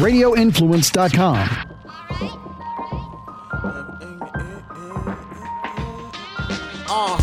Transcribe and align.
radioinfluence.com. 0.00 1.36
Uh, 6.88 7.16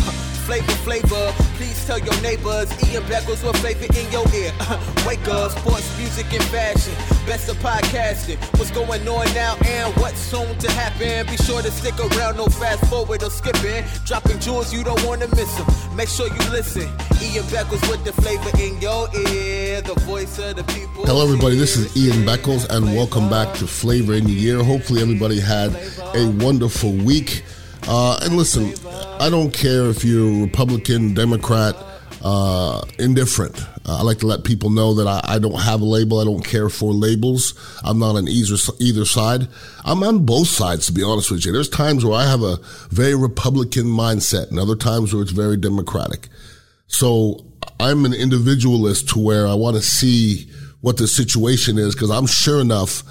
flavor, 0.46 0.72
flavor. 0.84 1.47
Tell 1.88 1.98
your 2.00 2.20
neighbors. 2.20 2.68
Ian 2.92 3.02
Beckles 3.04 3.42
with 3.42 3.56
flavor 3.62 3.86
in 3.98 4.12
your 4.12 4.28
ear. 4.36 4.52
Uh-huh. 4.60 5.08
Wake 5.08 5.26
up, 5.28 5.50
sports, 5.52 5.88
music, 5.96 6.26
and 6.34 6.44
fashion. 6.52 6.92
Best 7.24 7.48
of 7.48 7.56
podcasting. 7.64 8.36
What's 8.58 8.70
going 8.72 9.08
on 9.08 9.24
now 9.32 9.56
and 9.64 9.96
what's 9.96 10.20
soon 10.20 10.58
to 10.58 10.70
happen? 10.72 11.24
Be 11.32 11.38
sure 11.38 11.62
to 11.62 11.70
stick 11.70 11.98
around, 11.98 12.36
no 12.36 12.44
fast 12.44 12.84
forward 12.90 13.22
or 13.22 13.30
skipping. 13.30 13.86
Dropping 14.04 14.38
jewels, 14.38 14.70
you 14.70 14.84
don't 14.84 15.02
want 15.06 15.22
to 15.22 15.28
miss 15.34 15.50
them. 15.56 15.96
Make 15.96 16.10
sure 16.10 16.28
you 16.28 16.50
listen. 16.50 16.92
Ian 17.22 17.44
Beckles 17.48 17.80
with 17.88 18.04
the 18.04 18.12
flavor 18.20 18.50
in 18.60 18.78
your 18.82 19.08
ear. 19.16 19.80
The 19.80 19.94
voice 20.04 20.38
of 20.40 20.56
the 20.56 20.64
people. 20.64 21.06
Hello, 21.06 21.24
everybody. 21.24 21.56
This 21.56 21.78
is 21.78 21.96
Ian 21.96 22.26
Beckles, 22.26 22.68
and 22.68 22.84
welcome 22.94 23.30
back 23.30 23.54
to 23.60 23.66
Flavor 23.66 24.12
in 24.12 24.24
the 24.24 24.32
Year. 24.32 24.62
Hopefully, 24.62 25.00
everybody 25.00 25.40
had 25.40 25.74
a 26.14 26.28
wonderful 26.44 26.92
week. 26.92 27.44
Uh, 27.88 28.18
and 28.20 28.36
listen, 28.36 28.74
I 29.18 29.30
don't 29.30 29.50
care 29.50 29.86
if 29.86 30.04
you're 30.04 30.44
Republican, 30.44 31.14
Democrat, 31.14 31.74
uh, 32.22 32.82
indifferent. 32.98 33.58
Uh, 33.86 33.96
I 33.98 34.02
like 34.02 34.18
to 34.18 34.26
let 34.26 34.44
people 34.44 34.68
know 34.68 34.92
that 34.94 35.06
I, 35.06 35.22
I, 35.24 35.38
don't 35.38 35.58
have 35.58 35.80
a 35.80 35.86
label. 35.86 36.20
I 36.20 36.24
don't 36.24 36.44
care 36.44 36.68
for 36.68 36.92
labels. 36.92 37.54
I'm 37.82 37.98
not 37.98 38.16
on 38.16 38.28
either 38.28 38.56
either 38.78 39.06
side. 39.06 39.48
I'm 39.86 40.02
on 40.02 40.26
both 40.26 40.48
sides, 40.48 40.84
to 40.86 40.92
be 40.92 41.02
honest 41.02 41.30
with 41.30 41.46
you. 41.46 41.52
There's 41.52 41.70
times 41.70 42.04
where 42.04 42.14
I 42.14 42.26
have 42.28 42.42
a 42.42 42.58
very 42.90 43.14
Republican 43.14 43.86
mindset, 43.86 44.50
and 44.50 44.58
other 44.58 44.76
times 44.76 45.14
where 45.14 45.22
it's 45.22 45.32
very 45.32 45.56
Democratic. 45.56 46.28
So 46.88 47.46
I'm 47.80 48.04
an 48.04 48.12
individualist 48.12 49.08
to 49.10 49.18
where 49.18 49.46
I 49.46 49.54
want 49.54 49.76
to 49.76 49.82
see 49.82 50.50
what 50.82 50.98
the 50.98 51.08
situation 51.08 51.78
is 51.78 51.94
because 51.94 52.10
I'm 52.10 52.26
sure 52.26 52.60
enough 52.60 53.02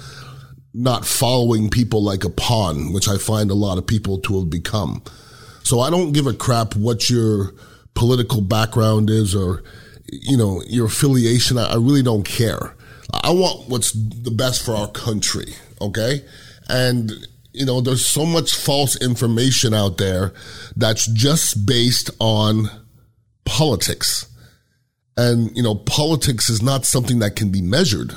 not 0.74 1.06
following 1.06 1.70
people 1.70 2.02
like 2.02 2.24
a 2.24 2.30
pawn, 2.30 2.92
which 2.92 3.08
I 3.08 3.16
find 3.16 3.50
a 3.50 3.54
lot 3.54 3.78
of 3.78 3.86
people 3.86 4.18
to 4.20 4.40
have 4.40 4.50
become. 4.50 5.02
So 5.62 5.80
I 5.80 5.90
don't 5.90 6.12
give 6.12 6.26
a 6.26 6.32
crap 6.32 6.76
what 6.76 7.10
your 7.10 7.52
political 7.94 8.40
background 8.40 9.10
is 9.10 9.34
or, 9.34 9.62
you 10.06 10.36
know, 10.36 10.62
your 10.66 10.86
affiliation. 10.86 11.58
I, 11.58 11.74
really 11.74 12.02
don't 12.02 12.24
care. 12.24 12.74
I 13.12 13.30
want 13.30 13.68
what's 13.68 13.92
the 13.92 14.30
best 14.30 14.64
for 14.64 14.74
our 14.74 14.88
country. 14.88 15.54
Okay. 15.80 16.24
And, 16.68 17.12
you 17.52 17.66
know, 17.66 17.80
there's 17.80 18.06
so 18.06 18.24
much 18.24 18.54
false 18.54 18.96
information 19.02 19.74
out 19.74 19.98
there 19.98 20.32
that's 20.76 21.06
just 21.06 21.66
based 21.66 22.10
on 22.20 22.70
politics. 23.44 24.26
And, 25.16 25.50
you 25.56 25.62
know, 25.62 25.74
politics 25.74 26.48
is 26.48 26.62
not 26.62 26.84
something 26.84 27.18
that 27.18 27.36
can 27.36 27.50
be 27.50 27.62
measured 27.62 28.14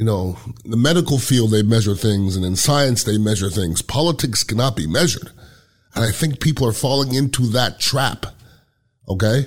you 0.00 0.06
know, 0.06 0.38
the 0.64 0.78
medical 0.78 1.18
field, 1.18 1.50
they 1.50 1.62
measure 1.62 1.94
things, 1.94 2.34
and 2.34 2.42
in 2.42 2.56
science, 2.56 3.04
they 3.04 3.18
measure 3.18 3.50
things. 3.50 3.82
Politics 3.82 4.42
cannot 4.42 4.74
be 4.74 4.86
measured. 4.86 5.30
And 5.94 6.02
I 6.02 6.10
think 6.10 6.40
people 6.40 6.66
are 6.66 6.72
falling 6.72 7.14
into 7.14 7.42
that 7.48 7.80
trap. 7.80 8.24
Okay? 9.06 9.44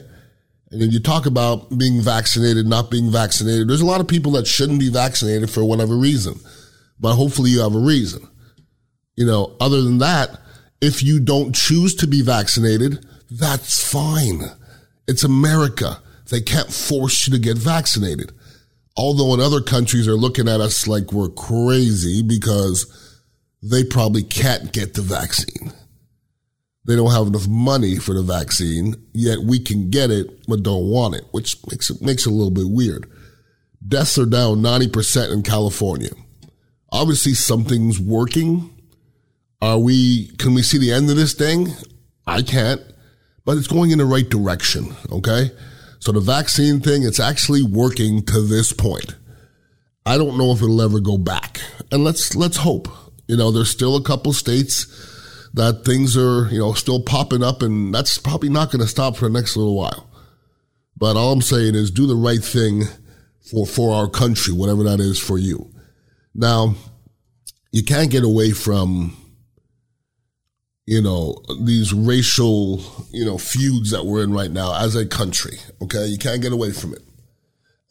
And 0.70 0.80
then 0.80 0.92
you 0.92 1.00
talk 1.00 1.26
about 1.26 1.76
being 1.76 2.02
vaccinated, 2.02 2.68
not 2.68 2.92
being 2.92 3.12
vaccinated. 3.12 3.68
There's 3.68 3.82
a 3.82 3.86
lot 3.88 4.00
of 4.00 4.08
people 4.08 4.34
that 4.34 4.46
shouldn't 4.46 4.80
be 4.80 4.92
vaccinated 4.92 5.50
for 5.50 5.66
whatever 5.66 5.98
reason. 5.98 6.40
But 7.00 7.16
hopefully 7.16 7.50
you 7.50 7.62
have 7.62 7.74
a 7.74 7.80
reason. 7.80 8.30
You 9.16 9.26
know, 9.26 9.58
other 9.60 9.82
than 9.82 9.98
that, 9.98 10.40
if 10.82 11.02
you 11.02 11.20
don't 11.20 11.56
choose 11.56 11.96
to 11.96 12.06
be 12.06 12.22
vaccinated, 12.22 13.04
that's 13.28 13.92
fine. 13.92 14.44
It's 15.08 15.24
America. 15.24 16.00
They 16.30 16.42
can't 16.42 16.72
force 16.72 17.26
you 17.26 17.34
to 17.34 17.40
get 17.40 17.58
vaccinated. 17.58 18.34
Although 18.96 19.34
in 19.34 19.40
other 19.40 19.62
countries 19.62 20.06
they're 20.06 20.16
looking 20.16 20.48
at 20.48 20.62
us 20.62 20.88
like 20.88 21.12
we're 21.12 21.30
crazy 21.30 22.22
because 22.22 22.86
they 23.62 23.84
probably 23.84 24.24
can't 24.24 24.72
get 24.72 24.94
the 24.94 25.02
vaccine. 25.02 25.72
They 26.86 26.96
don't 26.96 27.14
have 27.14 27.28
enough 27.28 27.48
money 27.48 27.96
for 27.96 28.14
the 28.14 28.22
vaccine, 28.22 28.96
yet 29.14 29.40
we 29.40 29.60
can 29.60 29.90
get 29.90 30.12
it 30.12 30.46
but 30.48 30.64
don't 30.64 30.90
want 30.90 31.16
it, 31.16 31.24
which 31.32 31.56
makes 31.72 31.90
it 31.90 32.02
makes 32.02 32.26
it 32.26 32.30
a 32.30 32.34
little 32.34 32.52
bit 32.52 32.70
weird. 32.70 33.10
Deaths 33.86 34.18
are 34.18 34.26
down 34.26 34.58
90% 34.58 35.32
in 35.34 35.44
California. 35.44 36.12
Obviously 36.92 37.34
something's 37.34 38.00
working. 38.00 38.70
Are 39.62 39.80
we 39.80 40.28
can 40.38 40.54
we 40.54 40.62
see 40.62 40.78
the 40.78 40.92
end 40.92 41.10
of 41.10 41.16
this 41.16 41.34
thing? 41.34 41.70
I 42.28 42.42
can't, 42.42 42.82
but 43.46 43.58
it's 43.58 43.68
going 43.68 43.92
in 43.92 43.98
the 43.98 44.06
right 44.06 44.28
direction, 44.30 44.94
okay? 45.10 45.52
So 46.04 46.12
the 46.12 46.20
vaccine 46.20 46.82
thing, 46.82 47.04
it's 47.04 47.22
actually 47.22 47.64
working 47.64 48.24
to 48.24 48.42
this 48.42 48.74
point. 48.74 49.16
I 50.06 50.18
don't 50.18 50.38
know 50.38 50.52
if 50.52 50.62
it'll 50.62 50.82
ever 50.82 51.00
go 51.00 51.18
back. 51.18 51.62
And 51.94 52.04
let's 52.04 52.36
let's 52.36 52.58
hope. 52.58 52.90
You 53.26 53.38
know, 53.38 53.52
there's 53.52 53.70
still 53.70 53.96
a 53.96 54.04
couple 54.04 54.34
states 54.34 54.86
that 55.54 55.86
things 55.86 56.18
are, 56.18 56.50
you 56.50 56.60
know, 56.60 56.74
still 56.74 57.02
popping 57.02 57.42
up 57.42 57.62
and 57.62 57.96
that's 57.96 58.18
probably 58.18 58.50
not 58.50 58.70
going 58.70 58.82
to 58.82 58.88
stop 58.88 59.16
for 59.16 59.30
the 59.30 59.32
next 59.32 59.56
little 59.56 59.78
while. 59.78 60.10
But 60.98 61.16
all 61.16 61.32
I'm 61.32 61.42
saying 61.42 61.74
is 61.74 61.90
do 61.90 62.06
the 62.06 62.18
right 62.18 62.44
thing 62.44 62.84
for 63.50 63.66
for 63.66 63.94
our 63.94 64.10
country, 64.10 64.54
whatever 64.54 64.84
that 64.84 65.00
is 65.00 65.18
for 65.18 65.38
you. 65.38 65.74
Now, 66.36 66.76
you 67.72 67.82
can't 67.82 68.12
get 68.12 68.26
away 68.26 68.52
from 68.52 69.16
you 70.86 71.02
know, 71.02 71.42
these 71.62 71.94
racial, 71.94 72.82
you 73.12 73.26
know, 73.26 73.38
feuds 73.38 73.92
that 73.92 74.06
we're 74.06 74.24
in 74.24 74.34
right 74.34 74.52
now 74.52 74.76
as 74.76 74.96
a 74.96 75.06
country. 75.06 75.58
Okay. 75.82 76.06
You 76.06 76.18
can't 76.18 76.42
get 76.42 76.52
away 76.52 76.72
from 76.72 76.94
it. 76.94 77.02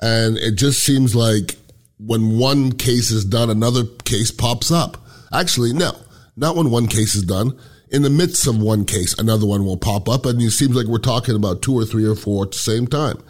And 0.00 0.36
it 0.36 0.56
just 0.56 0.82
seems 0.82 1.14
like 1.14 1.56
when 1.98 2.38
one 2.38 2.72
case 2.72 3.10
is 3.10 3.24
done, 3.24 3.48
another 3.48 3.84
case 4.04 4.30
pops 4.30 4.70
up. 4.70 4.98
Actually, 5.32 5.72
no, 5.72 5.92
not 6.36 6.56
when 6.56 6.70
one 6.70 6.88
case 6.88 7.14
is 7.14 7.22
done. 7.22 7.58
In 7.90 8.02
the 8.02 8.10
midst 8.10 8.46
of 8.46 8.60
one 8.60 8.84
case, 8.84 9.16
another 9.18 9.46
one 9.46 9.64
will 9.64 9.76
pop 9.76 10.08
up. 10.08 10.26
And 10.26 10.40
it 10.42 10.50
seems 10.50 10.74
like 10.74 10.86
we're 10.86 10.98
talking 10.98 11.36
about 11.36 11.62
two 11.62 11.74
or 11.74 11.84
three 11.84 12.06
or 12.06 12.14
four 12.14 12.44
at 12.44 12.52
the 12.52 12.58
same 12.58 12.86
time. 12.86 13.22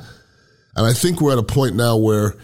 And 0.75 0.87
I 0.87 0.93
think 0.93 1.21
we're 1.21 1.33
at 1.33 1.39
a 1.39 1.43
point 1.43 1.77
now 1.77 1.97
where, 1.97 2.35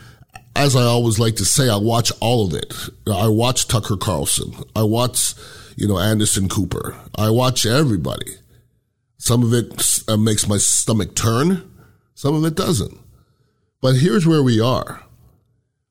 as 0.58 0.74
I 0.74 0.82
always 0.82 1.20
like 1.20 1.36
to 1.36 1.44
say, 1.44 1.68
I 1.68 1.76
watch 1.76 2.10
all 2.20 2.44
of 2.44 2.52
it. 2.52 2.74
I 3.06 3.28
watch 3.28 3.68
Tucker 3.68 3.96
Carlson. 3.96 4.52
I 4.74 4.82
watch, 4.82 5.34
you 5.76 5.86
know, 5.86 5.98
Anderson 5.98 6.48
Cooper. 6.48 6.96
I 7.16 7.30
watch 7.30 7.64
everybody. 7.64 8.32
Some 9.18 9.44
of 9.44 9.52
it 9.52 10.02
uh, 10.08 10.16
makes 10.16 10.48
my 10.48 10.58
stomach 10.58 11.14
turn. 11.14 11.70
Some 12.14 12.34
of 12.34 12.44
it 12.44 12.56
doesn't. 12.56 12.98
But 13.80 13.96
here's 13.96 14.26
where 14.26 14.42
we 14.42 14.60
are. 14.60 15.00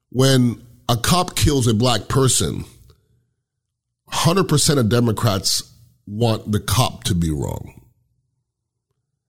When 0.09 0.61
a 0.89 0.97
cop 0.97 1.35
kills 1.38 1.66
a 1.67 1.73
black 1.73 2.09
person, 2.09 2.66
100% 4.11 4.77
of 4.77 4.89
Democrats 4.89 5.63
want 6.06 6.51
the 6.51 6.59
cop 6.59 7.06
to 7.06 7.16
be 7.16 7.31
wrong. 7.31 7.81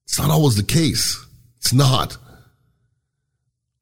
It's 0.05 0.19
not 0.19 0.31
always 0.31 0.57
the 0.57 0.65
case. 0.65 1.25
It's 1.59 1.73
not. 1.73 2.17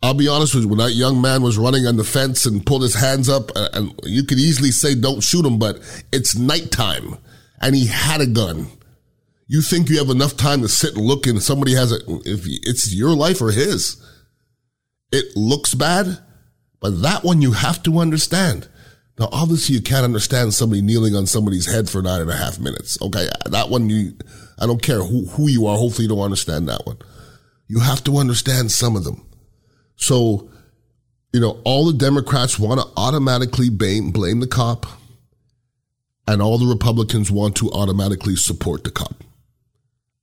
I'll 0.06 0.14
be 0.14 0.28
honest 0.28 0.54
with 0.54 0.62
you, 0.62 0.68
when 0.68 0.78
that 0.78 0.92
young 0.92 1.20
man 1.20 1.42
was 1.42 1.58
running 1.58 1.84
on 1.84 1.96
the 1.96 2.04
fence 2.04 2.46
and 2.46 2.64
pulled 2.64 2.82
his 2.82 2.94
hands 2.94 3.28
up, 3.28 3.50
uh, 3.56 3.70
and 3.72 3.92
you 4.04 4.22
could 4.22 4.38
easily 4.38 4.70
say, 4.70 4.94
don't 4.94 5.20
shoot 5.20 5.44
him, 5.44 5.58
but 5.58 5.80
it's 6.12 6.36
nighttime 6.36 7.16
and 7.60 7.74
he 7.74 7.86
had 7.86 8.20
a 8.20 8.26
gun. 8.26 8.68
You 9.48 9.62
think 9.62 9.88
you 9.88 9.98
have 9.98 10.10
enough 10.10 10.36
time 10.36 10.62
to 10.62 10.68
sit 10.68 10.94
and 10.94 11.04
look 11.04 11.26
and 11.26 11.42
somebody 11.42 11.74
has 11.74 11.90
it, 11.90 12.02
if 12.24 12.44
it's 12.46 12.94
your 12.94 13.16
life 13.16 13.42
or 13.42 13.50
his. 13.50 14.00
It 15.10 15.36
looks 15.36 15.74
bad, 15.74 16.18
but 16.78 17.02
that 17.02 17.24
one 17.24 17.42
you 17.42 17.50
have 17.50 17.82
to 17.82 17.98
understand. 17.98 18.68
Now, 19.18 19.28
obviously 19.32 19.74
you 19.74 19.82
can't 19.82 20.04
understand 20.04 20.54
somebody 20.54 20.82
kneeling 20.82 21.16
on 21.16 21.26
somebody's 21.26 21.66
head 21.66 21.90
for 21.90 22.00
nine 22.00 22.20
and 22.20 22.30
a 22.30 22.36
half 22.36 22.60
minutes. 22.60 22.96
Okay. 23.02 23.28
That 23.46 23.70
one 23.70 23.90
you, 23.90 24.16
I 24.56 24.66
don't 24.66 24.82
care 24.82 25.02
who, 25.02 25.26
who 25.26 25.48
you 25.48 25.66
are. 25.66 25.76
Hopefully 25.76 26.04
you 26.04 26.10
don't 26.10 26.20
understand 26.20 26.68
that 26.68 26.86
one. 26.86 26.98
You 27.66 27.80
have 27.80 28.04
to 28.04 28.18
understand 28.18 28.70
some 28.70 28.94
of 28.94 29.02
them. 29.02 29.26
So, 29.96 30.48
you 31.32 31.40
know, 31.40 31.60
all 31.64 31.86
the 31.86 31.98
Democrats 31.98 32.58
want 32.58 32.80
to 32.80 32.86
automatically 32.96 33.68
blame, 33.68 34.12
the 34.12 34.46
cop, 34.46 34.86
and 36.26 36.40
all 36.40 36.58
the 36.58 36.66
Republicans 36.66 37.30
want 37.30 37.56
to 37.56 37.70
automatically 37.70 38.36
support 38.36 38.84
the 38.84 38.90
cop. 38.90 39.24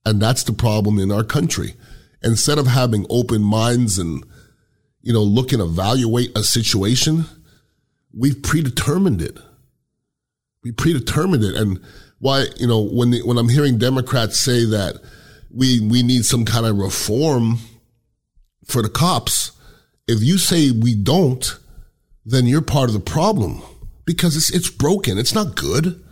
And 0.06 0.22
that's 0.22 0.44
the 0.44 0.54
problem 0.54 1.00
in 1.00 1.12
our 1.12 1.24
country. 1.24 1.76
Instead 2.24 2.58
of 2.58 2.68
having 2.68 3.06
open 3.10 3.42
minds 3.42 3.98
and, 3.98 4.24
you 5.02 5.14
know, 5.14 5.24
look 5.24 5.52
and 5.52 5.62
evaluate 5.62 6.38
a 6.38 6.44
situation, 6.44 7.26
we've 8.14 8.42
predetermined 8.42 9.22
it. 9.22 9.38
We 10.64 10.72
predetermined 10.72 11.44
it. 11.44 11.56
And 11.56 11.80
why, 12.20 12.46
you 12.58 12.68
know, 12.68 12.82
when, 12.82 13.12
the, 13.12 13.22
when 13.24 13.38
I'm 13.38 13.50
hearing 13.50 13.78
Democrats 13.78 14.40
say 14.40 14.66
that 14.66 15.02
we, 15.52 15.80
we 15.82 16.04
need 16.04 16.26
some 16.26 16.46
kind 16.46 16.66
of 16.66 16.78
reform 16.78 17.60
for 18.66 18.82
the 18.82 18.90
cops, 18.90 19.52
if 20.08 20.22
you 20.22 20.38
say 20.38 20.72
we 20.72 20.96
don't, 20.96 21.58
then 22.26 22.46
you're 22.46 22.62
part 22.62 22.90
of 22.90 22.94
the 22.94 23.00
problem 23.00 23.62
because 24.06 24.36
it's, 24.36 24.50
it's 24.50 24.70
broken. 24.70 25.18
It's 25.18 25.34
not 25.34 25.56
good. 25.56 26.04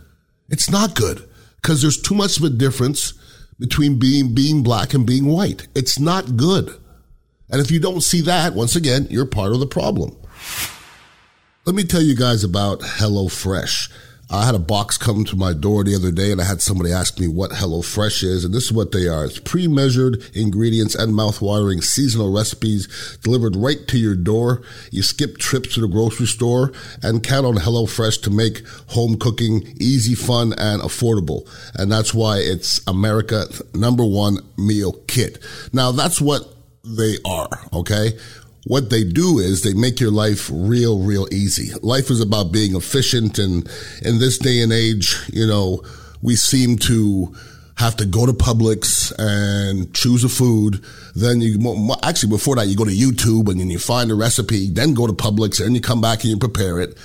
It's 0.48 0.70
not 0.70 0.94
good 0.94 1.28
because 1.56 1.82
there's 1.82 2.00
too 2.00 2.14
much 2.14 2.36
of 2.36 2.44
a 2.44 2.50
difference 2.50 3.14
between 3.58 3.98
being, 3.98 4.34
being 4.34 4.62
black 4.62 4.94
and 4.94 5.06
being 5.06 5.26
white. 5.26 5.68
It's 5.74 5.98
not 5.98 6.36
good. 6.36 6.74
And 7.50 7.60
if 7.60 7.70
you 7.70 7.80
don't 7.80 8.00
see 8.00 8.22
that, 8.22 8.54
once 8.54 8.76
again, 8.76 9.06
you're 9.10 9.26
part 9.26 9.52
of 9.52 9.60
the 9.60 9.66
problem. 9.66 10.16
let 11.64 11.76
me 11.76 11.84
tell 11.84 12.02
you 12.02 12.16
guys 12.16 12.44
about 12.44 12.80
HelloFresh. 12.80 13.92
I 14.32 14.46
had 14.46 14.54
a 14.54 14.58
box 14.58 14.96
come 14.96 15.24
to 15.26 15.36
my 15.36 15.52
door 15.52 15.84
the 15.84 15.94
other 15.94 16.10
day 16.10 16.32
and 16.32 16.40
I 16.40 16.44
had 16.44 16.62
somebody 16.62 16.90
ask 16.90 17.20
me 17.20 17.28
what 17.28 17.50
HelloFresh 17.50 18.24
is, 18.24 18.46
and 18.46 18.54
this 18.54 18.64
is 18.64 18.72
what 18.72 18.90
they 18.90 19.06
are. 19.06 19.26
It's 19.26 19.38
pre-measured 19.38 20.24
ingredients 20.34 20.94
and 20.94 21.14
mouth-watering 21.14 21.82
seasonal 21.82 22.32
recipes 22.32 23.18
delivered 23.22 23.56
right 23.56 23.86
to 23.88 23.98
your 23.98 24.14
door. 24.14 24.62
You 24.90 25.02
skip 25.02 25.36
trips 25.36 25.74
to 25.74 25.82
the 25.82 25.86
grocery 25.88 26.26
store 26.26 26.72
and 27.02 27.22
count 27.22 27.44
on 27.44 27.56
HelloFresh 27.56 28.22
to 28.22 28.30
make 28.30 28.66
home 28.88 29.18
cooking 29.18 29.74
easy, 29.78 30.14
fun, 30.14 30.54
and 30.54 30.80
affordable. 30.80 31.46
And 31.74 31.92
that's 31.92 32.14
why 32.14 32.38
it's 32.38 32.80
America's 32.86 33.60
number 33.74 34.04
one 34.04 34.38
meal 34.56 34.92
kit. 35.08 35.40
Now 35.74 35.92
that's 35.92 36.22
what 36.22 36.48
they 36.84 37.16
are, 37.24 37.68
okay? 37.72 38.18
What 38.64 38.90
they 38.90 39.04
do 39.04 39.38
is 39.38 39.62
they 39.62 39.74
make 39.74 39.98
your 39.98 40.10
life 40.10 40.48
real, 40.52 41.00
real 41.00 41.26
easy. 41.32 41.74
Life 41.82 42.10
is 42.10 42.20
about 42.20 42.52
being 42.52 42.76
efficient. 42.76 43.38
And 43.38 43.68
in 44.02 44.18
this 44.18 44.38
day 44.38 44.60
and 44.60 44.72
age, 44.72 45.16
you 45.32 45.46
know, 45.46 45.82
we 46.22 46.36
seem 46.36 46.76
to 46.78 47.34
have 47.76 47.96
to 47.96 48.06
go 48.06 48.26
to 48.26 48.32
Publix 48.32 49.12
and 49.18 49.92
choose 49.94 50.22
a 50.22 50.28
food. 50.28 50.84
Then 51.16 51.40
you, 51.40 51.94
actually 52.02 52.30
before 52.30 52.56
that, 52.56 52.68
you 52.68 52.76
go 52.76 52.84
to 52.84 52.90
YouTube 52.90 53.50
and 53.50 53.58
then 53.58 53.70
you 53.70 53.78
find 53.78 54.10
a 54.10 54.14
recipe, 54.14 54.70
then 54.70 54.94
go 54.94 55.06
to 55.06 55.12
Publix 55.12 55.64
and 55.64 55.74
you 55.74 55.80
come 55.80 56.00
back 56.00 56.20
and 56.20 56.30
you 56.30 56.36
prepare 56.36 56.80
it. 56.80 56.96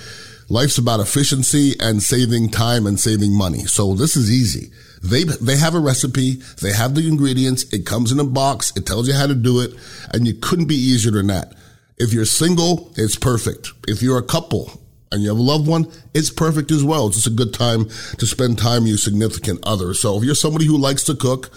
Life's 0.50 0.78
about 0.78 1.02
efficiency 1.02 1.76
and 1.80 2.02
saving 2.02 2.50
time 2.50 2.88
and 2.88 3.00
saving 3.00 3.34
money. 3.34 3.66
So 3.66 3.94
this 3.94 4.16
is 4.16 4.32
easy. 4.32 4.72
They, 5.04 5.24
they 5.24 5.58
have 5.58 5.76
a 5.76 5.80
recipe. 5.80 6.36
They 6.62 6.72
have 6.72 6.96
the 6.96 7.08
ingredients. 7.08 7.66
It 7.74 7.86
comes 7.86 8.12
in 8.12 8.20
a 8.20 8.24
box. 8.24 8.72
It 8.76 8.86
tells 8.86 9.08
you 9.08 9.14
how 9.14 9.28
to 9.28 9.36
do 9.36 9.60
it. 9.60 9.74
And 10.14 10.26
you 10.26 10.34
couldn't 10.34 10.68
be 10.68 10.76
easier 10.76 11.12
than 11.12 11.28
that. 11.28 11.54
If 11.98 12.14
you're 12.14 12.26
single, 12.26 12.94
it's 12.96 13.16
perfect. 13.16 13.74
If 13.88 14.02
you're 14.02 14.18
a 14.18 14.24
couple 14.24 14.82
and 15.12 15.22
you 15.22 15.30
have 15.30 15.38
a 15.38 15.42
loved 15.42 15.68
one, 15.68 15.92
it's 16.14 16.30
perfect 16.30 16.72
as 16.72 16.84
well. 16.84 17.08
It's 17.08 17.18
just 17.18 17.28
a 17.28 17.32
good 17.32 17.54
time 17.54 17.86
to 18.18 18.26
spend 18.26 18.58
time 18.58 18.84
with 18.84 18.90
your 18.90 18.98
significant 18.98 19.60
other. 19.64 19.94
So 19.94 20.18
if 20.18 20.24
you're 20.24 20.36
somebody 20.36 20.66
who 20.66 20.78
likes 20.78 21.04
to 21.06 21.16
cook 21.16 21.52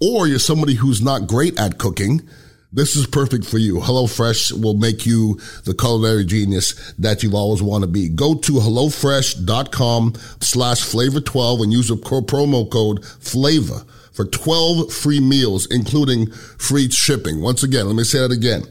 or 0.00 0.26
you're 0.26 0.38
somebody 0.38 0.74
who's 0.74 1.00
not 1.00 1.26
great 1.28 1.58
at 1.60 1.78
cooking, 1.78 2.28
this 2.72 2.96
is 2.96 3.06
perfect 3.06 3.44
for 3.44 3.58
you. 3.58 3.76
HelloFresh 3.76 4.62
will 4.62 4.74
make 4.74 5.04
you 5.04 5.38
the 5.64 5.74
culinary 5.74 6.24
genius 6.24 6.92
that 6.98 7.22
you've 7.22 7.34
always 7.34 7.62
wanted 7.62 7.86
to 7.86 7.92
be. 7.92 8.08
Go 8.08 8.34
to 8.34 8.52
HelloFresh.com 8.52 10.14
slash 10.40 10.80
flavor12 10.80 11.62
and 11.62 11.72
use 11.72 11.88
the 11.88 11.96
promo 11.96 12.70
code 12.70 13.04
flavor 13.04 13.84
for 14.12 14.24
12 14.24 14.92
free 14.92 15.20
meals, 15.20 15.66
including 15.70 16.30
free 16.58 16.88
shipping. 16.88 17.42
Once 17.42 17.62
again, 17.62 17.86
let 17.86 17.96
me 17.96 18.04
say 18.04 18.20
that 18.20 18.32
again. 18.32 18.62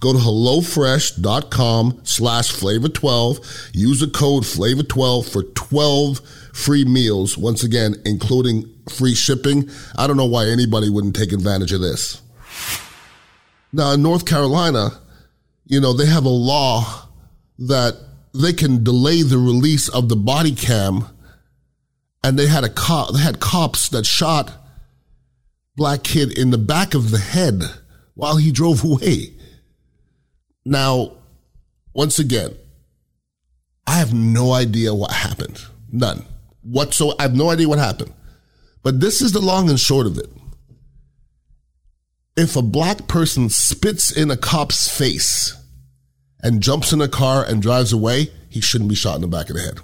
Go 0.00 0.12
to 0.12 0.18
HelloFresh.com 0.18 2.00
slash 2.04 2.52
flavor12. 2.52 3.74
Use 3.74 4.00
the 4.00 4.08
code 4.08 4.42
flavor12 4.42 5.32
for 5.32 5.42
12 5.42 6.20
free 6.52 6.84
meals. 6.84 7.38
Once 7.38 7.62
again, 7.62 7.94
including 8.04 8.70
free 8.90 9.14
shipping. 9.14 9.70
I 9.96 10.06
don't 10.06 10.18
know 10.18 10.26
why 10.26 10.46
anybody 10.46 10.90
wouldn't 10.90 11.16
take 11.16 11.32
advantage 11.32 11.72
of 11.72 11.80
this. 11.80 12.20
Now, 13.76 13.92
in 13.92 14.02
North 14.02 14.24
Carolina, 14.24 14.88
you 15.66 15.82
know, 15.82 15.92
they 15.92 16.06
have 16.06 16.24
a 16.24 16.30
law 16.30 17.10
that 17.58 17.94
they 18.32 18.54
can 18.54 18.82
delay 18.82 19.20
the 19.20 19.36
release 19.36 19.90
of 19.90 20.08
the 20.08 20.16
body 20.16 20.54
cam. 20.54 21.04
And 22.24 22.38
they 22.38 22.46
had 22.46 22.64
a 22.64 22.70
cop, 22.70 23.12
they 23.12 23.20
had 23.20 23.38
cops 23.38 23.90
that 23.90 24.06
shot 24.06 24.50
black 25.76 26.04
kid 26.04 26.38
in 26.38 26.52
the 26.52 26.58
back 26.58 26.94
of 26.94 27.10
the 27.10 27.18
head 27.18 27.64
while 28.14 28.38
he 28.38 28.50
drove 28.50 28.82
away. 28.82 29.34
Now, 30.64 31.18
once 31.92 32.18
again, 32.18 32.56
I 33.86 33.96
have 33.98 34.14
no 34.14 34.54
idea 34.54 34.94
what 34.94 35.12
happened. 35.12 35.60
None. 35.92 36.24
Whatsoever. 36.62 37.16
I 37.18 37.24
have 37.24 37.36
no 37.36 37.50
idea 37.50 37.68
what 37.68 37.78
happened. 37.78 38.14
But 38.82 39.00
this 39.00 39.20
is 39.20 39.32
the 39.32 39.40
long 39.40 39.68
and 39.68 39.78
short 39.78 40.06
of 40.06 40.16
it 40.16 40.30
if 42.36 42.54
a 42.54 42.62
black 42.62 43.08
person 43.08 43.48
spits 43.48 44.10
in 44.10 44.30
a 44.30 44.36
cop's 44.36 44.94
face 44.94 45.56
and 46.42 46.62
jumps 46.62 46.92
in 46.92 47.00
a 47.00 47.08
car 47.08 47.44
and 47.44 47.62
drives 47.62 47.92
away, 47.92 48.30
he 48.48 48.60
shouldn't 48.60 48.90
be 48.90 48.94
shot 48.94 49.16
in 49.16 49.22
the 49.22 49.26
back 49.28 49.48
of 49.48 49.56
the 49.56 49.62
head. 49.62 49.78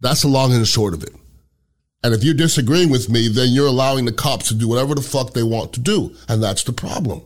That's 0.00 0.22
the 0.22 0.28
long 0.28 0.52
and 0.52 0.66
short 0.68 0.92
of 0.92 1.02
it. 1.02 1.14
And 2.02 2.12
if 2.12 2.22
you're 2.22 2.34
disagreeing 2.34 2.90
with 2.90 3.08
me, 3.08 3.28
then 3.28 3.48
you're 3.48 3.66
allowing 3.66 4.04
the 4.04 4.12
cops 4.12 4.48
to 4.48 4.54
do 4.54 4.68
whatever 4.68 4.94
the 4.94 5.00
fuck 5.00 5.32
they 5.32 5.42
want 5.42 5.72
to 5.72 5.80
do. 5.80 6.14
And 6.28 6.42
that's 6.42 6.62
the 6.62 6.74
problem. 6.74 7.22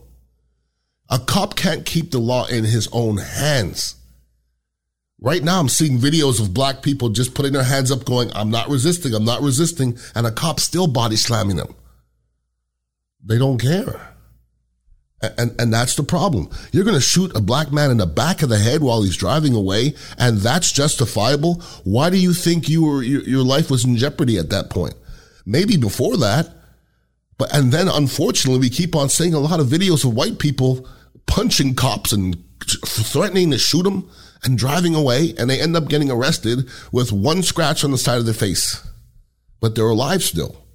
A 1.09 1.19
cop 1.19 1.57
can't 1.57 1.85
keep 1.85 2.11
the 2.11 2.19
law 2.19 2.45
in 2.45 2.63
his 2.63 2.87
own 2.93 3.17
hands. 3.17 3.95
Right 5.19 5.43
now, 5.43 5.59
I'm 5.59 5.67
seeing 5.67 5.97
videos 5.97 6.39
of 6.39 6.53
black 6.53 6.81
people 6.81 7.09
just 7.09 7.33
putting 7.33 7.51
their 7.51 7.63
hands 7.63 7.91
up 7.91 8.05
going, 8.05 8.31
I'm 8.33 8.51
not 8.51 8.69
resisting, 8.69 9.13
I'm 9.13 9.25
not 9.25 9.41
resisting, 9.41 9.97
and 10.15 10.25
a 10.25 10.31
cop 10.31 10.61
still 10.61 10.87
body 10.87 11.17
slamming 11.17 11.57
them. 11.57 11.75
They 13.21 13.37
don't 13.37 13.59
care. 13.59 14.15
And, 15.21 15.53
and 15.59 15.73
that's 15.73 15.95
the 15.95 16.03
problem. 16.03 16.49
You're 16.71 16.85
going 16.85 16.95
to 16.95 17.01
shoot 17.01 17.35
a 17.35 17.41
black 17.41 17.73
man 17.73 17.91
in 17.91 17.97
the 17.97 18.05
back 18.05 18.41
of 18.41 18.47
the 18.47 18.57
head 18.57 18.81
while 18.81 19.01
he's 19.01 19.17
driving 19.17 19.53
away, 19.53 19.95
and 20.17 20.37
that's 20.37 20.71
justifiable. 20.71 21.55
Why 21.83 22.09
do 22.09 22.17
you 22.17 22.33
think 22.33 22.69
you 22.69 22.85
were, 22.85 23.03
your, 23.03 23.21
your 23.23 23.43
life 23.43 23.69
was 23.69 23.83
in 23.83 23.97
jeopardy 23.97 24.37
at 24.37 24.49
that 24.51 24.69
point? 24.69 24.93
Maybe 25.45 25.75
before 25.75 26.15
that. 26.17 26.49
But, 27.37 27.53
and 27.53 27.71
then 27.71 27.89
unfortunately, 27.89 28.59
we 28.59 28.69
keep 28.69 28.95
on 28.95 29.09
seeing 29.09 29.33
a 29.33 29.39
lot 29.39 29.59
of 29.59 29.67
videos 29.67 30.05
of 30.05 30.13
white 30.13 30.39
people 30.39 30.87
punching 31.25 31.75
cops 31.75 32.13
and 32.13 32.37
threatening 32.85 33.51
to 33.51 33.57
shoot 33.57 33.83
them 33.83 34.09
and 34.43 34.57
driving 34.57 34.95
away, 34.95 35.33
and 35.37 35.49
they 35.49 35.59
end 35.59 35.75
up 35.75 35.89
getting 35.89 36.09
arrested 36.09 36.69
with 36.93 37.11
one 37.11 37.43
scratch 37.43 37.83
on 37.83 37.91
the 37.91 37.97
side 37.97 38.19
of 38.19 38.25
their 38.25 38.33
face. 38.33 38.85
But 39.59 39.75
they're 39.75 39.89
alive 39.89 40.23
still. 40.23 40.65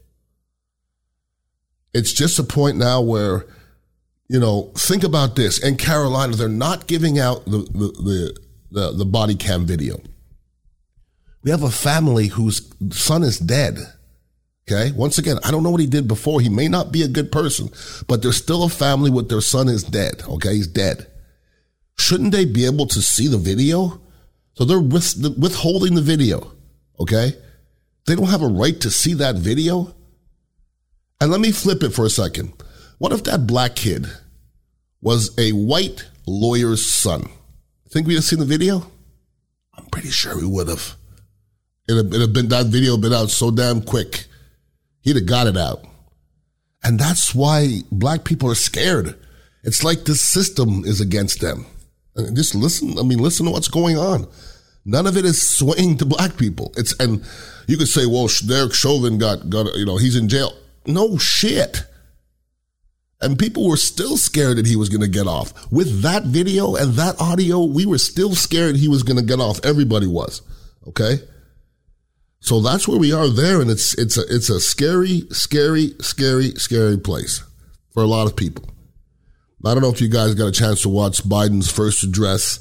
It's 1.95 2.13
just 2.13 2.39
a 2.39 2.45
point 2.45 2.77
now 2.77 3.01
where 3.01 3.47
you 4.29 4.41
know, 4.41 4.73
think 4.77 5.05
about 5.05 5.37
this. 5.37 5.63
In 5.63 5.77
Carolina, 5.77 6.35
they're 6.35 6.49
not 6.49 6.87
giving 6.87 7.19
out 7.19 7.45
the, 7.45 7.59
the, 7.59 8.39
the, 8.71 8.93
the, 8.93 9.05
body 9.05 9.35
cam 9.35 9.67
video. 9.67 10.01
We 11.43 11.51
have 11.51 11.63
a 11.63 11.71
family 11.71 12.29
whose 12.29 12.71
son 12.91 13.23
is 13.23 13.39
dead. 13.39 13.79
Okay. 14.67 14.93
Once 14.93 15.19
again, 15.19 15.37
I 15.45 15.51
don't 15.51 15.63
know 15.63 15.71
what 15.71 15.81
he 15.81 15.87
did 15.87 16.09
before. 16.09 16.41
He 16.41 16.49
may 16.49 16.69
not 16.69 16.91
be 16.91 17.03
a 17.03 17.09
good 17.09 17.31
person, 17.31 17.69
but 18.09 18.23
there's 18.23 18.39
still 18.39 18.65
a 18.65 18.71
family 18.71 19.11
with 19.11 19.29
their 19.29 19.43
son 19.43 19.69
is 19.69 19.85
dead. 19.85 20.23
Okay. 20.27 20.55
He's 20.55 20.69
dead. 20.69 21.07
Shouldn't 21.99 22.33
they 22.33 22.47
be 22.47 22.65
able 22.65 22.87
to 22.87 23.03
see 23.03 23.29
the 23.29 23.39
video? 23.39 24.01
So 24.55 24.65
they're 24.65 24.81
with, 24.81 25.17
withholding 25.39 25.95
the 25.95 26.03
video. 26.03 26.51
Okay. 26.99 27.35
They 28.07 28.15
don't 28.15 28.31
have 28.31 28.43
a 28.43 28.49
right 28.49 28.81
to 28.81 28.91
see 28.91 29.15
that 29.15 29.37
video. 29.37 29.95
And 31.21 31.31
let 31.31 31.41
me 31.41 31.53
flip 31.53 31.83
it 31.83 31.91
for 31.91 32.07
a 32.07 32.11
second. 32.11 32.55
What 32.99 33.13
if 33.13 33.25
that 33.25 33.47
black 33.47 33.77
kid 33.77 34.07
was 35.01 35.37
a 35.39 35.53
white 35.53 36.09
lawyer's 36.27 36.85
son? 36.85 37.29
Think 37.89 38.07
we'd 38.07 38.15
have 38.15 38.25
seen 38.25 38.41
the 38.41 38.45
video? 38.45 38.91
I'm 39.77 39.87
pretty 39.87 40.11
sure 40.11 40.37
we 40.37 40.47
would 40.47 40.69
have. 40.69 40.97
It'd 41.89 42.13
have, 42.13 42.33
been 42.33 42.49
that 42.49 42.67
video 42.67 42.97
been 42.97 43.13
out 43.13 43.31
so 43.31 43.51
damn 43.51 43.83
quick. 43.83 44.27
He'd 45.03 45.17
have 45.17 45.27
got 45.27 45.47
it 45.47 45.57
out. 45.57 45.85
And 46.83 46.99
that's 46.99 47.35
why 47.35 47.83
black 47.93 48.25
people 48.25 48.51
are 48.51 48.57
scared. 48.57 49.15
It's 49.63 49.85
like 49.85 50.05
the 50.05 50.15
system 50.15 50.85
is 50.85 51.01
against 51.01 51.41
them. 51.41 51.67
And 52.17 52.37
just 52.37 52.55
listen, 52.55 52.99
I 52.99 53.03
mean, 53.03 53.19
listen 53.19 53.47
to 53.47 53.53
what's 53.53 53.69
going 53.69 53.97
on. 53.97 54.27
None 54.85 55.07
of 55.07 55.17
it 55.17 55.25
is 55.25 55.41
swaying 55.41 55.99
to 55.99 56.07
black 56.07 56.37
people. 56.37 56.73
It's, 56.77 56.95
and 56.99 57.25
you 57.67 57.77
could 57.77 57.89
say, 57.89 58.07
well, 58.07 58.29
Derek 58.47 58.75
Chauvin 58.75 59.19
got, 59.19 59.49
got, 59.49 59.75
you 59.77 59.87
know, 59.87 59.97
he's 59.97 60.17
in 60.17 60.29
jail. 60.29 60.53
No 60.87 61.17
shit. 61.17 61.85
And 63.21 63.39
people 63.39 63.69
were 63.69 63.77
still 63.77 64.17
scared 64.17 64.59
that 64.59 64.67
he 64.67 64.77
was 64.77 64.89
going 64.89 65.01
to 65.01 65.09
get 65.09 65.27
off. 65.27 65.71
With 65.71 66.03
that 66.03 66.25
video 66.25 66.75
and 66.75 66.95
that 66.95 67.21
audio, 67.21 67.65
we 67.65 67.87
were 67.87 67.99
still 67.99 68.35
scared 68.35 68.77
he 68.77 68.89
was 68.89 69.03
going 69.03 69.17
to 69.17 69.25
get 69.25 69.41
off. 69.41 69.65
Everybody 69.65 70.07
was. 70.07 70.43
Okay. 70.89 71.19
So 72.41 72.61
that's 72.61 72.87
where 72.87 72.99
we 72.99 73.13
are 73.13 73.29
there. 73.29 73.63
And 73.63 73.71
it's, 73.71 73.97
it's 73.97 74.19
a, 74.19 74.23
it's 74.29 74.51
a 74.51 74.61
scary, 74.61 75.23
scary, 75.31 75.95
scary, 76.01 76.51
scary 76.57 76.99
place 76.99 77.43
for 77.93 78.03
a 78.03 78.07
lot 78.07 78.27
of 78.27 78.37
people. 78.37 78.69
I 79.65 79.73
don't 79.73 79.83
know 79.83 79.91
if 79.91 80.03
you 80.03 80.09
guys 80.09 80.35
got 80.35 80.49
a 80.49 80.53
chance 80.53 80.83
to 80.83 80.91
watch 80.91 81.25
Biden's 81.25 81.71
first 81.71 82.05
address. 82.05 82.59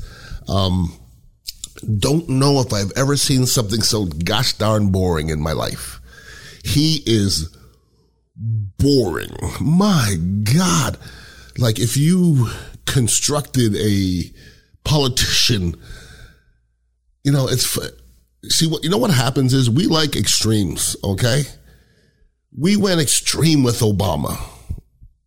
Um, 0.47 0.93
don't 1.99 2.29
know 2.29 2.61
if 2.61 2.71
I've 2.71 2.93
ever 2.95 3.17
seen 3.17 3.45
something 3.45 3.81
so 3.81 4.05
gosh 4.05 4.53
darn 4.53 4.91
boring 4.91 5.29
in 5.29 5.41
my 5.41 5.51
life. 5.51 5.99
He 6.63 7.03
is 7.05 7.53
boring. 8.77 9.35
My 9.61 10.15
God. 10.43 10.97
Like 11.57 11.79
if 11.79 11.95
you 11.95 12.49
constructed 12.85 13.75
a 13.75 14.31
politician, 14.83 15.75
you 17.23 17.31
know, 17.31 17.47
it's, 17.47 17.79
see 18.49 18.67
what, 18.67 18.83
you 18.83 18.89
know 18.89 18.97
what 18.97 19.11
happens 19.11 19.53
is 19.53 19.69
we 19.69 19.85
like 19.87 20.15
extremes, 20.15 20.95
okay? 21.03 21.43
We 22.57 22.75
went 22.75 23.01
extreme 23.01 23.63
with 23.63 23.79
Obama. 23.79 24.37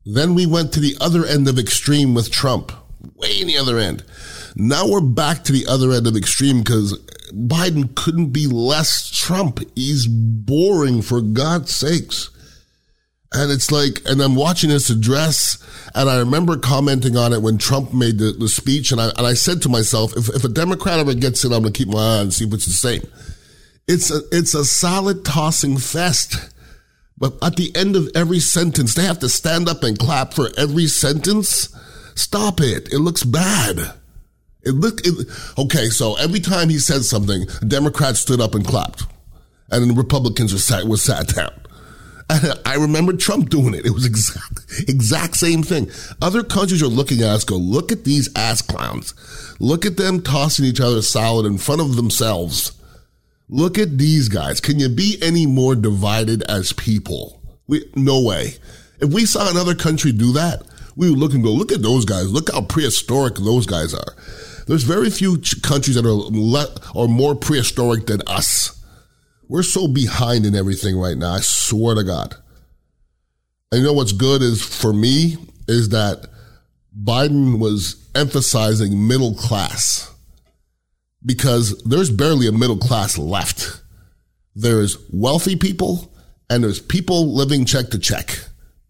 Then 0.04 0.35
we 0.35 0.46
went 0.46 0.73
to 0.75 0.80
the 0.80 0.96
other 1.00 1.25
end 1.25 1.49
of 1.49 1.58
extreme 1.58 2.14
with 2.14 2.30
Trump, 2.30 2.70
way 3.14 3.40
in 3.40 3.49
the 3.49 3.56
other 3.56 3.78
end. 3.78 4.04
Now 4.54 4.88
we're 4.88 5.00
back 5.00 5.42
to 5.44 5.52
the 5.52 5.66
other 5.66 5.92
end 5.92 6.06
of 6.06 6.16
extreme 6.16 6.58
because 6.58 6.99
Biden 7.32 7.94
couldn't 7.94 8.30
be 8.30 8.46
less 8.46 9.11
Trump. 9.11 9.61
He's 9.75 10.06
boring 10.06 11.02
for 11.02 11.20
God's 11.20 11.75
sakes. 11.75 12.30
And 13.37 13.52
it's 13.52 13.71
like, 13.71 14.00
and 14.07 14.23
I'm 14.23 14.35
watching 14.35 14.71
this 14.71 14.88
address, 14.88 15.62
and 15.95 16.09
I 16.09 16.21
remember 16.21 16.57
commenting 16.57 17.19
on 17.19 17.35
it 17.35 17.43
when 17.43 17.59
Trump 17.59 17.93
made 17.93 18.16
the, 18.16 18.33
the 18.33 18.49
speech, 18.49 18.93
and 18.93 19.00
I, 19.00 19.11
and 19.19 19.26
I 19.26 19.35
said 19.35 19.61
to 19.62 19.69
myself, 19.69 20.16
if, 20.16 20.31
if 20.31 20.43
a 20.43 20.49
Democrat 20.49 20.99
ever 20.99 21.12
gets 21.12 21.45
it, 21.45 21.52
I'm 21.52 21.61
going 21.61 21.75
to 21.75 21.78
keep 21.78 21.88
my 21.88 21.99
eye 21.99 22.14
on 22.16 22.21
and 22.23 22.33
see 22.33 22.47
if 22.47 22.55
it's 22.55 22.64
the 22.64 22.73
same. 22.73 23.02
It's 23.87 24.11
a, 24.11 24.23
it's 24.33 24.55
a 24.55 24.64
solid 24.64 25.23
tossing 25.23 25.76
fest. 25.76 26.50
But 27.19 27.35
at 27.43 27.57
the 27.57 27.76
end 27.76 27.95
of 27.95 28.09
every 28.14 28.40
sentence, 28.40 28.95
they 28.95 29.05
have 29.05 29.19
to 29.19 29.28
stand 29.28 29.69
up 29.69 29.83
and 29.83 29.99
clap 29.99 30.33
for 30.33 30.49
every 30.57 30.87
sentence. 30.87 31.69
Stop 32.14 32.61
it. 32.62 32.90
It 32.90 33.00
looks 33.00 33.23
bad. 33.23 33.78
It 34.62 34.73
looked, 34.73 35.07
it, 35.07 35.28
okay, 35.59 35.87
so 35.87 36.16
every 36.16 36.40
time 36.40 36.71
he 36.71 36.78
said 36.78 37.05
something, 37.05 37.45
Democrats 37.69 38.21
stood 38.21 38.40
up 38.40 38.55
and 38.55 38.66
clapped. 38.66 39.05
And 39.71 39.90
the 39.90 39.95
Republicans 39.95 40.55
were 40.55 40.59
sat, 40.59 40.85
were 40.85 40.97
sat 40.97 41.28
down. 41.28 41.52
I 42.64 42.75
remember 42.75 43.12
Trump 43.12 43.50
doing 43.50 43.75
it. 43.75 43.87
It 43.87 43.92
was 43.92 44.04
exact, 44.04 44.88
exact 44.88 45.37
same 45.37 45.62
thing. 45.62 45.90
Other 46.21 46.42
countries 46.42 46.83
are 46.83 46.88
looking 46.88 47.21
at 47.21 47.28
us, 47.28 47.45
go, 47.45 47.56
look 47.56 47.92
at 47.92 48.04
these 48.04 48.28
ass 48.35 48.62
clowns. 48.62 49.14
Look 49.61 49.87
at 49.87 49.97
them 49.97 50.23
tossing 50.23 50.64
each 50.64 50.80
other 50.80 51.02
salad 51.02 51.47
in 51.47 51.59
front 51.59 51.80
of 51.80 51.95
themselves. 51.95 52.73
Look 53.49 53.78
at 53.78 53.97
these 53.97 54.28
guys. 54.28 54.61
Can 54.61 54.80
you 54.80 54.88
be 54.88 55.18
any 55.23 55.47
more 55.47 55.76
divided 55.76 56.42
as 56.42 56.73
people? 56.73 57.40
We, 57.68 57.88
no 57.95 58.23
way. 58.23 58.54
If 59.00 59.12
we 59.12 59.25
saw 59.25 59.49
another 59.49 59.75
country 59.75 60.11
do 60.11 60.33
that, 60.33 60.62
we 60.97 61.11
would 61.11 61.18
look 61.18 61.35
and 61.35 61.45
go, 61.45 61.52
look 61.52 61.71
at 61.71 61.83
those 61.83 62.04
guys. 62.04 62.30
Look 62.30 62.50
how 62.50 62.62
prehistoric 62.62 63.37
those 63.37 63.66
guys 63.66 63.95
are. 63.95 64.16
There's 64.66 64.83
very 64.83 65.11
few 65.11 65.40
countries 65.62 65.95
that 65.95 66.04
are 66.04 66.12
le- 66.12 66.75
are 66.97 67.06
more 67.06 67.37
prehistoric 67.37 68.06
than 68.06 68.23
us. 68.26 68.75
We're 69.49 69.62
so 69.62 69.88
behind 69.88 70.45
in 70.45 70.55
everything 70.55 70.99
right 70.99 71.17
now. 71.17 71.35
I 71.35 71.41
swear 71.41 71.95
to 71.95 72.05
God. 72.05 72.35
And 73.71 73.81
you 73.81 73.87
know 73.87 73.93
what's 73.93 74.12
good 74.12 74.43
is 74.43 74.62
for 74.62 74.93
me 74.93 75.37
is 75.69 75.91
that 75.91 76.26
Biden 76.99 77.59
was 77.59 78.09
emphasizing 78.15 79.07
middle 79.07 79.35
class 79.35 80.12
because 81.25 81.83
there's 81.85 82.11
barely 82.11 82.47
a 82.47 82.53
middle 82.53 82.79
class 82.79 83.19
left. 83.19 83.83
There's 84.55 84.97
wealthy 85.12 85.57
people 85.57 86.12
and 86.49 86.62
there's 86.62 86.81
people 86.81 87.35
living 87.35 87.65
check 87.65 87.91
to 87.91 87.99
check. 87.99 88.38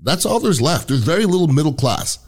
That's 0.00 0.26
all 0.26 0.40
there's 0.40 0.60
left. 0.60 0.88
There's 0.88 1.00
very 1.02 1.24
little 1.24 1.48
middle 1.48 1.72
class. 1.72 2.18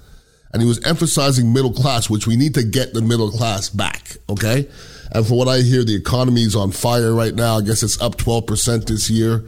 And 0.53 0.63
he 0.63 0.69
was 0.69 0.83
emphasizing 0.85 1.53
middle 1.53 1.73
class, 1.73 2.09
which 2.09 2.27
we 2.27 2.37
need 2.37 2.55
to 2.55 2.63
get 2.63 2.95
the 2.95 3.03
middle 3.03 3.31
class 3.31 3.69
back. 3.69 4.17
Okay. 4.29 4.69
And 5.13 5.27
for 5.27 5.35
what 5.39 5.49
I 5.49 5.61
hear, 5.61 5.85
the 5.85 5.95
economy 5.95 6.43
is 6.43 6.57
on 6.57 6.71
fire 6.71 7.15
right 7.15 7.35
now. 7.35 7.59
I 7.59 7.63
guess 7.63 7.83
it's 7.83 8.01
up 8.01 8.17
12% 8.17 8.87
this 8.87 9.11
year. 9.11 9.45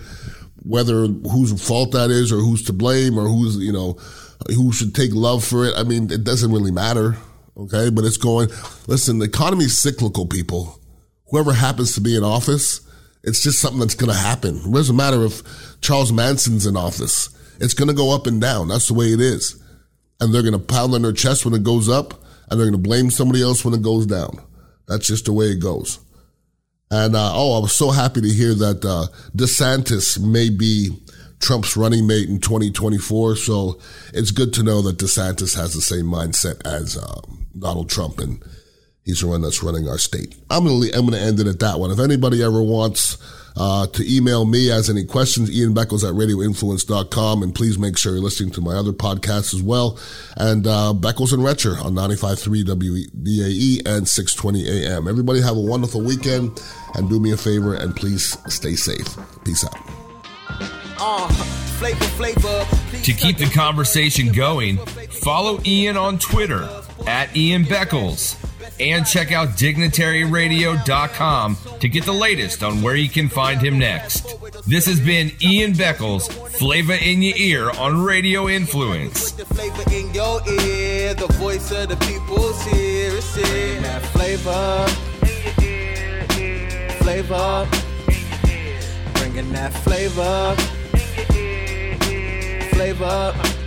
Whether 0.63 1.07
whose 1.07 1.67
fault 1.67 1.93
that 1.93 2.11
is 2.11 2.33
or 2.33 2.37
who's 2.37 2.65
to 2.65 2.73
blame 2.73 3.19
or 3.19 3.27
who's, 3.27 3.57
you 3.57 3.73
know, 3.73 3.93
who 4.49 4.73
should 4.73 4.95
take 4.95 5.15
love 5.15 5.45
for 5.45 5.67
it. 5.67 5.75
I 5.77 5.85
mean, 5.85 6.11
it 6.11 6.25
doesn't 6.25 6.53
really 6.53 6.71
matter. 6.71 7.17
Okay. 7.57 7.89
But 7.91 8.05
it's 8.05 8.19
going, 8.19 8.49
listen, 8.87 9.19
the 9.19 9.27
economy 9.27 9.65
is 9.65 9.79
cyclical, 9.79 10.27
people. 10.27 10.81
Whoever 11.31 11.53
happens 11.53 11.95
to 11.95 12.01
be 12.01 12.17
in 12.17 12.25
office, 12.25 12.81
it's 13.23 13.43
just 13.43 13.61
something 13.61 13.81
that's 13.81 13.95
going 13.95 14.13
to 14.13 14.19
happen. 14.19 14.57
It 14.57 14.73
doesn't 14.73 14.97
matter 14.97 15.25
if 15.25 15.43
Charles 15.81 16.13
Manson's 16.13 16.67
in 16.67 16.77
office. 16.77 17.29
It's 17.61 17.75
going 17.75 17.89
to 17.89 17.95
go 17.95 18.15
up 18.15 18.27
and 18.27 18.41
down. 18.41 18.69
That's 18.69 18.89
the 18.89 18.95
way 18.95 19.07
it 19.07 19.21
is. 19.21 19.60
And 20.21 20.35
they're 20.35 20.43
going 20.43 20.53
to 20.53 20.59
pound 20.59 20.95
on 20.95 21.03
their 21.03 21.13
chest 21.13 21.45
when 21.45 21.55
it 21.55 21.63
goes 21.63 21.89
up 21.89 22.23
and 22.51 22.59
they're 22.59 22.69
going 22.69 22.83
to 22.83 22.89
blame 22.89 23.11
somebody 23.11 23.43
else 23.43 23.65
when 23.65 23.75
it 23.75 23.83
goes 23.83 24.07
down. 24.07 24.39
That's 24.87 25.07
just 25.07 25.25
the 25.27 25.33
way 25.33 25.47
it 25.47 25.61
goes. 25.61 25.99
And 26.91 27.15
uh, 27.15 27.31
oh, 27.33 27.57
I 27.57 27.61
was 27.61 27.73
so 27.73 27.91
happy 27.91 28.21
to 28.21 28.29
hear 28.29 28.53
that 28.55 28.85
uh, 28.85 29.07
DeSantis 29.37 30.19
may 30.19 30.51
be 30.51 30.91
Trump's 31.39 31.77
running 31.77 32.07
mate 32.07 32.29
in 32.29 32.41
2024. 32.41 33.37
So 33.37 33.81
it's 34.13 34.33
good 34.33 34.53
to 34.55 34.65
know 34.65 34.83
that 34.83 34.99
DeSantis 34.99 35.57
has 35.57 35.73
the 35.73 35.81
same 35.81 36.07
mindset 36.07 36.61
as 36.67 36.97
uh, 36.97 37.21
Donald 37.57 37.89
Trump, 37.89 38.19
and 38.19 38.43
he's 39.11 39.21
the 39.21 39.27
one 39.27 39.43
that's 39.43 39.63
running 39.63 39.89
our 39.89 39.99
state. 39.99 40.37
I'm 40.49 40.65
gonna 40.65 40.87
I'm 40.95 41.05
gonna 41.05 41.19
end 41.19 41.41
it 41.41 41.47
at 41.47 41.59
that 41.61 41.79
one. 41.79 41.91
If 41.91 41.99
anybody 41.99 42.43
ever 42.43 42.63
wants 42.63 43.19
uh, 43.57 43.87
to 43.89 44.17
email 44.17 44.45
me, 44.45 44.69
has 44.69 44.89
any 44.89 45.05
questions, 45.05 45.51
Ian 45.51 45.75
Beckles 45.75 46.09
at 46.09 46.15
radioinfluence.com. 46.15 47.43
And 47.43 47.55
please 47.55 47.79
make 47.79 47.99
sure 47.99 48.13
you're 48.13 48.23
listening 48.23 48.53
to 48.53 48.61
my 48.61 48.75
other 48.75 48.93
podcasts 48.93 49.53
as 49.53 49.63
well. 49.63 49.99
And 50.37 50.67
uh, 50.67 50.95
Beckles 50.97 51.33
and 51.33 51.43
Retcher 51.43 51.77
on 51.81 51.95
95.3 51.95 52.63
WDAE 52.63 53.87
and 53.87 54.09
620 54.09 54.87
AM. 54.87 55.09
Everybody 55.09 55.43
have 55.43 55.57
a 55.57 55.61
wonderful 55.61 56.03
weekend 56.03 56.63
and 56.95 57.09
do 57.11 57.19
me 57.19 57.33
a 57.33 57.37
favor 57.37 57.75
and 57.75 57.95
please 57.95 58.39
stay 58.47 58.75
safe. 58.75 59.17
Peace 59.45 59.65
out. 59.65 59.77
Uh, 61.03 61.29
flavor, 61.79 62.05
flavor. 62.05 62.67
To 63.03 63.13
keep 63.13 63.39
the 63.39 63.51
conversation 63.53 64.31
going, 64.33 64.77
follow 65.09 65.59
Ian 65.65 65.97
on 65.97 66.19
Twitter 66.19 66.69
at 67.07 67.35
Ian 67.37 67.65
Beckles 67.65 68.37
and 68.81 69.07
check 69.07 69.33
out 69.33 69.49
dignitaryradio.com 69.51 71.57
to 71.79 71.89
get 71.89 72.05
the 72.05 72.13
latest 72.13 72.63
on 72.63 72.83
where 72.83 72.97
you 72.97 73.09
can 73.09 73.29
find 73.29 73.61
him 73.61 73.79
next. 73.79 74.37
This 74.67 74.87
has 74.87 75.01
been 75.01 75.33
Ian 75.43 75.73
Beckles, 75.73 76.31
Flavor 76.59 76.95
in 76.95 77.23
Your 77.23 77.37
Ear 77.37 77.71
on 77.71 78.03
Radio 78.03 78.49
Influence. 78.49 79.33
The 79.33 79.45
flavor 79.45 79.83
in 79.93 80.13
your 80.15 80.41
ear, 80.49 81.15
the 81.15 81.27
voice 81.35 81.71
of 81.71 81.89
the 81.89 81.97
people's 81.97 82.61
that 83.83 84.03
flavor. 84.13 84.87
Flavor. 87.03 87.69
Bringing 89.15 89.53
that 89.53 89.73
flavor. 89.73 90.57
Flavor. 92.75 93.60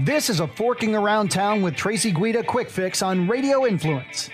This 0.00 0.30
is 0.30 0.38
a 0.38 0.46
Forking 0.46 0.94
Around 0.94 1.32
Town 1.32 1.60
with 1.60 1.74
Tracy 1.74 2.12
Guida 2.12 2.44
Quick 2.44 2.70
Fix 2.70 3.02
on 3.02 3.26
Radio 3.26 3.66
Influence. 3.66 4.30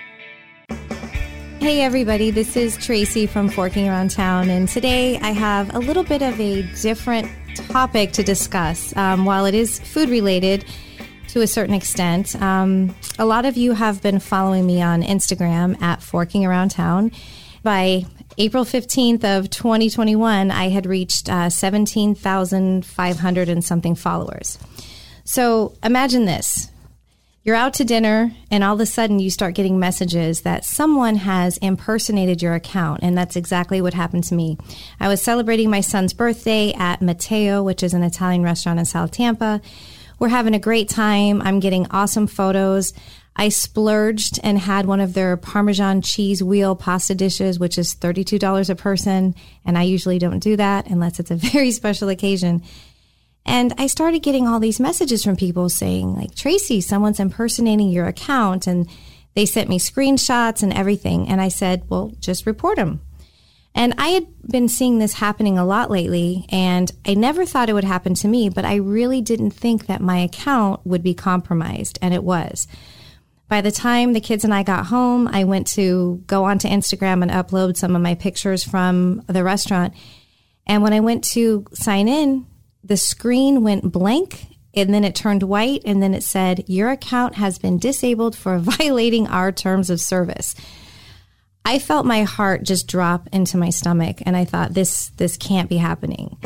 Hey, 1.58 1.80
everybody, 1.80 2.30
this 2.30 2.54
is 2.54 2.76
Tracy 2.76 3.26
from 3.26 3.48
Forking 3.48 3.88
Around 3.88 4.10
Town, 4.10 4.50
and 4.50 4.68
today 4.68 5.18
I 5.20 5.30
have 5.30 5.74
a 5.74 5.78
little 5.78 6.04
bit 6.04 6.20
of 6.20 6.38
a 6.38 6.64
different 6.82 7.30
topic 7.54 8.12
to 8.12 8.22
discuss. 8.22 8.94
Um, 8.94 9.24
while 9.24 9.46
it 9.46 9.54
is 9.54 9.80
food 9.80 10.10
related 10.10 10.66
to 11.28 11.40
a 11.40 11.46
certain 11.46 11.74
extent, 11.74 12.36
um, 12.42 12.94
a 13.18 13.24
lot 13.24 13.46
of 13.46 13.56
you 13.56 13.72
have 13.72 14.02
been 14.02 14.20
following 14.20 14.66
me 14.66 14.82
on 14.82 15.02
Instagram 15.02 15.80
at 15.80 16.02
Forking 16.02 16.44
Around 16.44 16.72
Town. 16.72 17.10
By 17.62 18.04
April 18.36 18.66
15th 18.66 19.24
of 19.24 19.48
2021, 19.48 20.50
I 20.50 20.68
had 20.68 20.84
reached 20.84 21.30
uh, 21.30 21.48
17,500 21.48 23.48
and 23.48 23.64
something 23.64 23.94
followers. 23.94 24.58
So 25.24 25.74
imagine 25.82 26.26
this. 26.26 26.70
You're 27.44 27.56
out 27.56 27.74
to 27.74 27.84
dinner, 27.84 28.32
and 28.50 28.64
all 28.64 28.74
of 28.74 28.80
a 28.80 28.86
sudden 28.86 29.18
you 29.18 29.28
start 29.28 29.54
getting 29.54 29.78
messages 29.78 30.42
that 30.42 30.64
someone 30.64 31.16
has 31.16 31.58
impersonated 31.58 32.40
your 32.40 32.54
account. 32.54 33.00
And 33.02 33.18
that's 33.18 33.36
exactly 33.36 33.82
what 33.82 33.92
happened 33.92 34.24
to 34.24 34.34
me. 34.34 34.56
I 34.98 35.08
was 35.08 35.20
celebrating 35.20 35.68
my 35.68 35.82
son's 35.82 36.14
birthday 36.14 36.72
at 36.72 37.02
Matteo, 37.02 37.62
which 37.62 37.82
is 37.82 37.92
an 37.92 38.02
Italian 38.02 38.42
restaurant 38.42 38.78
in 38.78 38.86
South 38.86 39.10
Tampa. 39.10 39.60
We're 40.18 40.28
having 40.28 40.54
a 40.54 40.58
great 40.58 40.88
time. 40.88 41.42
I'm 41.42 41.60
getting 41.60 41.86
awesome 41.90 42.26
photos. 42.26 42.94
I 43.36 43.50
splurged 43.50 44.40
and 44.42 44.58
had 44.58 44.86
one 44.86 45.00
of 45.00 45.12
their 45.12 45.36
Parmesan 45.36 46.00
cheese 46.00 46.42
wheel 46.42 46.74
pasta 46.74 47.14
dishes, 47.14 47.58
which 47.58 47.76
is 47.76 47.94
$32 47.94 48.70
a 48.70 48.74
person. 48.74 49.34
And 49.66 49.76
I 49.76 49.82
usually 49.82 50.18
don't 50.18 50.38
do 50.38 50.56
that 50.56 50.86
unless 50.86 51.20
it's 51.20 51.30
a 51.30 51.36
very 51.52 51.72
special 51.72 52.08
occasion. 52.08 52.62
And 53.46 53.74
I 53.76 53.86
started 53.86 54.22
getting 54.22 54.48
all 54.48 54.60
these 54.60 54.80
messages 54.80 55.22
from 55.24 55.36
people 55.36 55.68
saying, 55.68 56.14
like, 56.14 56.34
Tracy, 56.34 56.80
someone's 56.80 57.20
impersonating 57.20 57.90
your 57.90 58.06
account. 58.06 58.66
And 58.66 58.88
they 59.34 59.46
sent 59.46 59.68
me 59.68 59.78
screenshots 59.78 60.62
and 60.62 60.72
everything. 60.72 61.28
And 61.28 61.40
I 61.40 61.48
said, 61.48 61.84
well, 61.88 62.12
just 62.20 62.46
report 62.46 62.76
them. 62.76 63.00
And 63.74 63.92
I 63.98 64.08
had 64.08 64.26
been 64.48 64.68
seeing 64.68 64.98
this 64.98 65.14
happening 65.14 65.58
a 65.58 65.64
lot 65.64 65.90
lately, 65.90 66.46
and 66.48 66.92
I 67.04 67.14
never 67.14 67.44
thought 67.44 67.68
it 67.68 67.72
would 67.72 67.82
happen 67.82 68.14
to 68.14 68.28
me, 68.28 68.48
but 68.48 68.64
I 68.64 68.76
really 68.76 69.20
didn't 69.20 69.50
think 69.50 69.86
that 69.86 70.00
my 70.00 70.18
account 70.18 70.86
would 70.86 71.02
be 71.02 71.12
compromised, 71.12 71.98
and 72.00 72.14
it 72.14 72.22
was. 72.22 72.68
By 73.48 73.60
the 73.60 73.72
time 73.72 74.12
the 74.12 74.20
kids 74.20 74.44
and 74.44 74.54
I 74.54 74.62
got 74.62 74.86
home, 74.86 75.26
I 75.26 75.42
went 75.42 75.66
to 75.68 76.22
go 76.28 76.44
onto 76.44 76.68
Instagram 76.68 77.22
and 77.22 77.32
upload 77.32 77.76
some 77.76 77.96
of 77.96 78.02
my 78.02 78.14
pictures 78.14 78.62
from 78.62 79.22
the 79.26 79.42
restaurant. 79.42 79.92
And 80.68 80.80
when 80.82 80.92
I 80.92 81.00
went 81.00 81.24
to 81.32 81.66
sign 81.72 82.06
in, 82.06 82.46
the 82.84 82.96
screen 82.96 83.62
went 83.62 83.90
blank 83.90 84.46
and 84.74 84.92
then 84.92 85.04
it 85.04 85.14
turned 85.14 85.42
white 85.42 85.82
and 85.84 86.02
then 86.02 86.14
it 86.14 86.22
said 86.22 86.64
your 86.68 86.90
account 86.90 87.36
has 87.36 87.58
been 87.58 87.78
disabled 87.78 88.36
for 88.36 88.58
violating 88.78 89.26
our 89.26 89.50
terms 89.50 89.90
of 89.90 90.00
service 90.00 90.54
i 91.64 91.78
felt 91.78 92.06
my 92.06 92.22
heart 92.22 92.62
just 92.62 92.86
drop 92.86 93.28
into 93.32 93.56
my 93.56 93.70
stomach 93.70 94.18
and 94.26 94.36
i 94.36 94.44
thought 94.44 94.74
this 94.74 95.08
this 95.16 95.36
can't 95.36 95.68
be 95.68 95.76
happening 95.76 96.36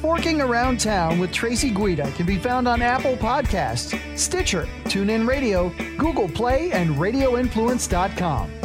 Forking 0.00 0.40
Around 0.40 0.80
Town 0.80 1.18
with 1.18 1.32
Tracy 1.32 1.70
Guida 1.70 2.10
can 2.12 2.24
be 2.24 2.38
found 2.38 2.68
on 2.68 2.82
Apple 2.82 3.16
Podcasts, 3.16 3.98
Stitcher, 4.16 4.66
TuneIn 4.84 5.28
Radio, 5.28 5.70
Google 5.98 6.28
Play, 6.28 6.70
and 6.70 6.90
RadioInfluence.com. 6.96 8.57